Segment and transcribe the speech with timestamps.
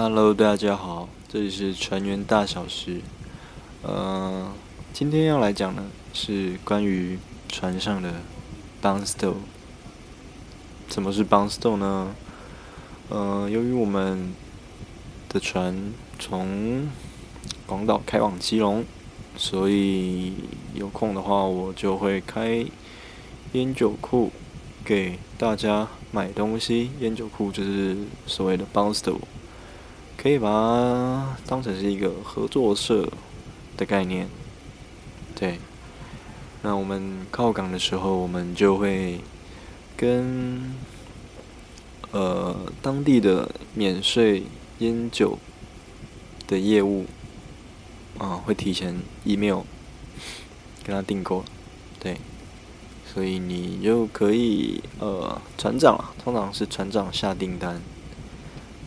[0.00, 3.00] Hello，大家好，这里是船员大小事。
[3.82, 4.52] 呃，
[4.92, 5.82] 今天要来讲的
[6.12, 7.18] 是关于
[7.48, 8.12] 船上的
[8.80, 9.34] b o n s t o
[10.88, 12.14] 什么是 b o n s t o 呢？
[13.08, 14.32] 呃，由于我们
[15.28, 16.88] 的船从
[17.66, 18.84] 广岛开往基隆，
[19.36, 20.32] 所以
[20.74, 22.64] 有空的话，我就会开
[23.54, 24.30] 烟酒库
[24.84, 26.92] 给大家买东西。
[27.00, 27.96] 烟酒库就是
[28.28, 29.18] 所谓的 b o n s t o
[30.20, 33.08] 可以把它当成是一个合作社
[33.76, 34.26] 的概念，
[35.36, 35.60] 对。
[36.60, 39.20] 那我们靠港的时候，我们就会
[39.96, 40.74] 跟
[42.10, 44.42] 呃当地的免税
[44.80, 45.38] 烟酒
[46.48, 47.06] 的业务
[48.18, 49.60] 啊，会提前 email
[50.82, 51.44] 跟他订购，
[52.00, 52.16] 对。
[53.06, 57.80] 所以你就可以呃船长啊，通常是船长下订单，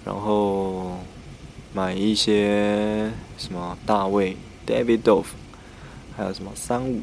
[0.04, 0.98] 然后。
[1.74, 4.36] 买一些什么大卫
[4.68, 5.28] David Dove，
[6.18, 7.02] 还有什么三五，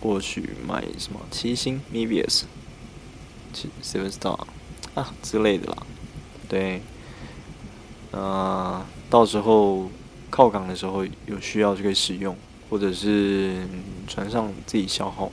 [0.00, 2.42] 或许买什么七星 Mevius，
[3.52, 4.36] 七 Seven Star
[4.94, 5.86] 啊之类的啦，
[6.48, 6.82] 对，
[8.10, 9.88] 啊，到时候
[10.28, 12.36] 靠港的时候有需要就可以使用，
[12.68, 13.64] 或者是
[14.08, 15.30] 船上自己消耗，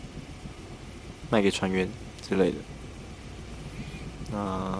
[1.32, 1.89] 卖给船员
[2.22, 2.58] 之类的。
[4.32, 4.80] 那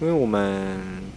[0.00, 1.10] 因为我们。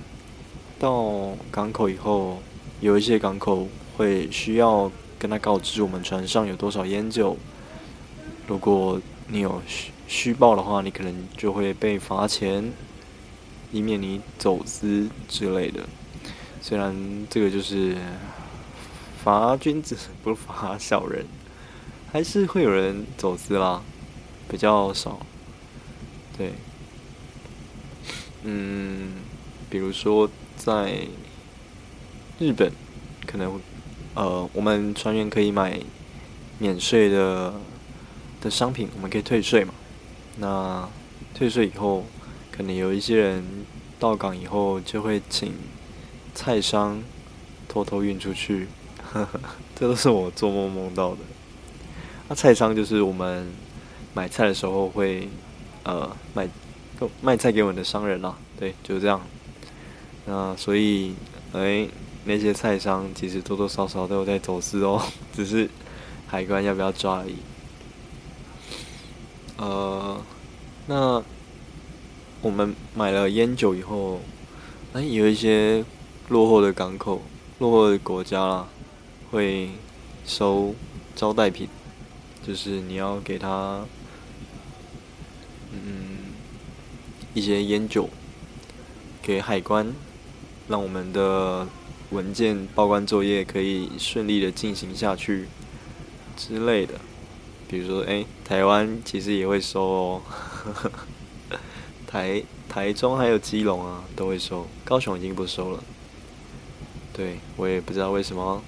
[0.77, 2.39] 到港口以后，
[2.81, 7.37] 有一些港口会需要跟他告知我们船上有多少烟酒。
[8.45, 12.73] 如果你有虚虚报的话，你可能就会被罚钱，
[13.71, 15.81] 以免你走私之类的。
[16.61, 16.93] 虽然
[17.29, 17.95] 这个就是
[19.23, 21.25] 罚君子不罚小人，
[22.11, 23.81] 还是会有人走私啦，
[24.49, 25.25] 比较少。
[26.37, 26.51] 对，
[28.43, 29.13] 嗯，
[29.69, 30.29] 比如说。
[30.56, 31.08] 在
[32.39, 32.72] 日本，
[33.25, 33.61] 可能
[34.14, 35.80] 呃，我们船员可以买
[36.59, 37.54] 免税的
[38.42, 39.73] 的商品，我们可以退税嘛。
[40.38, 40.89] 那
[41.33, 42.05] 退税以后，
[42.52, 43.44] 可能有一些人
[43.99, 45.54] 到港以后就会请
[46.33, 47.02] 菜商
[47.67, 48.67] 偷偷运出去，
[49.02, 49.39] 呵 呵
[49.76, 51.17] 这都是我做梦梦到的。
[52.27, 53.48] 那菜商就是我们
[54.14, 55.30] 买菜的时候会
[55.83, 56.48] 呃卖
[57.21, 59.21] 卖菜给我们的商人啦，对，就是这样。
[60.27, 61.13] 那所以，
[61.53, 61.87] 哎，
[62.25, 64.99] 那些菜商其实多多少少都有在走私哦，
[65.31, 65.69] 只是
[66.25, 67.36] 海关要不要抓而已。
[69.58, 70.19] 呃，
[70.87, 71.23] 那
[72.41, 74.19] 我们买了烟酒以后，
[74.93, 75.85] 哎，有一些
[76.30, 77.21] 落后的港口、
[77.59, 78.67] 落后的国家啦，
[79.30, 79.69] 会
[80.25, 80.73] 收
[81.15, 81.69] 招待品，
[82.45, 83.85] 就是你要给他，
[85.71, 86.17] 嗯，
[87.35, 88.09] 一些烟酒
[89.21, 89.93] 给海关。
[90.67, 91.67] 让我们的
[92.09, 95.48] 文件报关作业可以顺利的进行下去
[96.36, 96.93] 之类的，
[97.67, 100.21] 比如说，哎，台湾其实也会收哦，
[102.08, 105.83] 台台中还有基隆啊都会收，高雄已经不收了，
[107.14, 108.61] 对我也不知道为什么。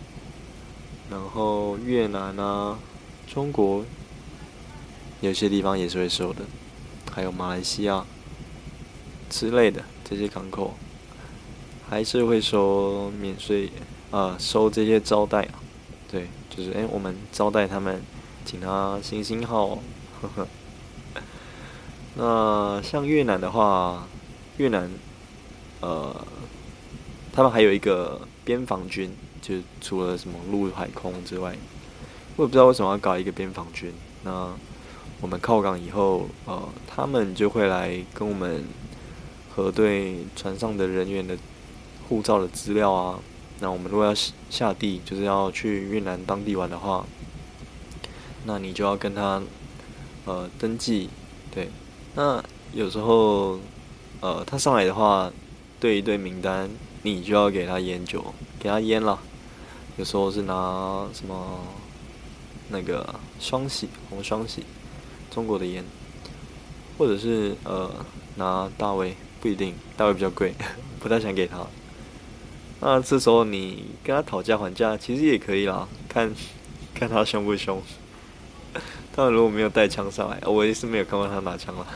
[1.10, 2.78] 然后越南啊，
[3.26, 3.86] 中国
[5.22, 6.42] 有些地方也是会收的，
[7.12, 8.06] 还有马来西亚
[9.30, 10.76] 之类的这些港口。
[11.90, 13.72] 还是会收免税，
[14.12, 15.54] 呃，收这些招待啊，
[16.12, 18.02] 对，就是哎，我们招待他们，
[18.44, 19.80] 请他星星号，
[20.22, 20.48] 呵呵。
[22.16, 24.06] 那像越南的话，
[24.58, 24.92] 越南，
[25.80, 26.14] 呃，
[27.32, 31.56] 他们还有一个边防军，就除了什么陆海空之外，
[32.36, 33.94] 我也不知道为什么要搞一个边防军。
[34.24, 34.54] 那
[35.22, 38.66] 我们靠港以后，呃，他们就会来跟我们
[39.56, 41.38] 核对船上的人员的。
[42.08, 43.20] 护照的资料啊，
[43.60, 44.14] 那我们如果要
[44.50, 47.06] 下地，就是要去越南当地玩的话，
[48.46, 49.42] 那你就要跟他
[50.26, 51.10] 呃登记，
[51.52, 51.70] 对。
[52.16, 53.60] 那有时候
[54.22, 55.32] 呃他上来的话，
[55.80, 56.70] 对一对名单，
[57.04, 59.20] 你就要给他烟酒，给他烟了。
[59.98, 61.60] 有时候是拿什么
[62.70, 64.64] 那个双喜红双喜，
[65.32, 65.84] 中国的烟，
[66.98, 67.92] 或者是呃
[68.36, 70.54] 拿大卫，不一定，大卫比较贵，
[71.02, 71.66] 不太想给他。
[72.80, 76.32] 那这时候你跟他讨价还价，其实也可以啦，看
[76.94, 77.82] 看他凶不凶。
[79.16, 81.88] 他如果没有带枪上来，我也是没有看过他拿枪了。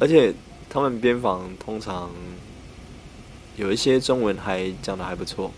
[0.00, 0.34] 而且
[0.68, 2.10] 他们边防通常
[3.56, 5.52] 有一些中文还讲的还不错，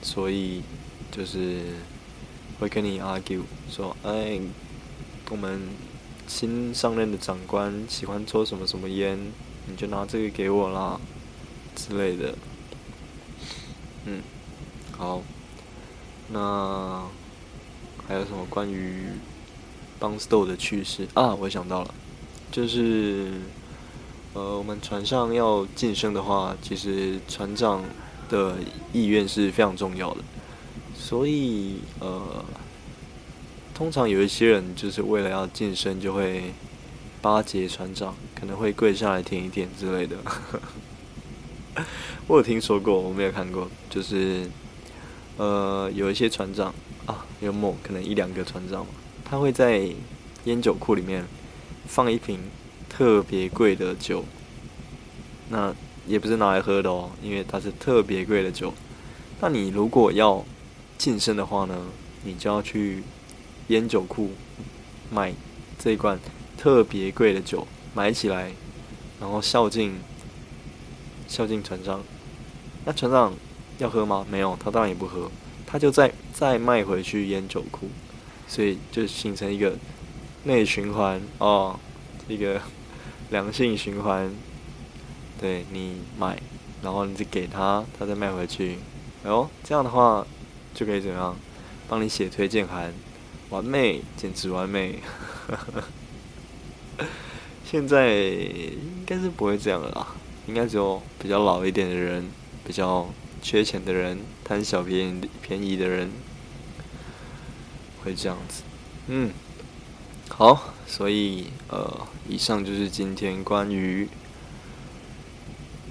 [0.00, 0.62] 所以
[1.10, 1.62] 就是
[2.60, 4.38] 会跟你 argue 说，哎，
[5.30, 5.60] 我们
[6.28, 9.18] 新上任的长官喜欢抽什么什么烟，
[9.66, 11.00] 你就拿这个给我啦。
[11.74, 12.32] 之类的。
[14.06, 14.20] 嗯，
[14.96, 15.22] 好，
[16.30, 17.02] 那
[18.06, 19.06] 还有什么关于
[19.98, 21.34] 邦斯豆的趣事啊？
[21.34, 21.94] 我想到了，
[22.50, 23.32] 就是
[24.34, 27.82] 呃，我们船上要晋升的话，其实船长
[28.28, 28.56] 的
[28.92, 30.20] 意愿是非常重要的，
[30.94, 32.44] 所以呃，
[33.72, 36.52] 通常有一些人就是为了要晋升，就会
[37.22, 40.16] 巴结船长，可能会跪下来舔一舔之类的。
[42.28, 43.68] 我有听说过，我没有看过。
[43.90, 44.48] 就是，
[45.36, 46.72] 呃，有一些船长
[47.06, 48.86] 啊，有某可能一两个船长，
[49.24, 49.88] 他会在
[50.44, 51.24] 烟酒库里面
[51.86, 52.38] 放一瓶
[52.88, 54.24] 特别贵的酒。
[55.50, 55.74] 那
[56.06, 58.72] 也不是拿来喝的哦，因为它是特别贵的酒。
[59.40, 60.44] 那你如果要
[60.96, 61.76] 晋升的话呢，
[62.22, 63.02] 你就要去
[63.68, 64.30] 烟酒库
[65.10, 65.34] 买
[65.78, 66.18] 这一罐
[66.56, 68.52] 特别贵的酒，买起来，
[69.20, 69.94] 然后孝敬。
[71.34, 72.00] 孝敬船长，
[72.84, 73.34] 那船长
[73.78, 74.24] 要喝吗？
[74.30, 75.28] 没有，他当然也不喝，
[75.66, 77.88] 他就再再卖回去烟酒库，
[78.46, 79.76] 所以就形成一个
[80.44, 81.76] 内循环哦，
[82.28, 82.60] 一个
[83.30, 84.32] 良性循环。
[85.40, 86.40] 对你买，
[86.82, 88.78] 然后你再给他，他再卖回去，
[89.24, 90.24] 哎呦，这样的话
[90.72, 91.34] 就可以怎样？
[91.88, 92.94] 帮你写推荐函，
[93.50, 95.00] 完美，简直完美。
[97.68, 100.06] 现在应该是不会这样了啦。
[100.46, 102.30] 应该只有比较老一点的人，
[102.66, 103.08] 比较
[103.42, 106.10] 缺钱的人，贪小便宜便宜的人
[108.02, 108.62] 会这样子。
[109.08, 109.30] 嗯，
[110.28, 114.08] 好，所以呃，以上就是今天关于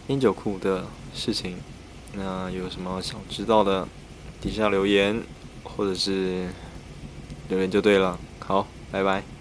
[0.08, 1.58] 烟酒库的事情。
[2.16, 3.88] 那有什么想知道的，
[4.40, 5.24] 底下留言
[5.64, 6.48] 或者是
[7.50, 8.20] 留言就对了。
[8.40, 9.33] 好，拜拜。